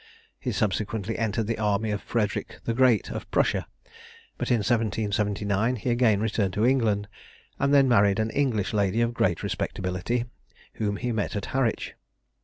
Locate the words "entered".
1.19-1.45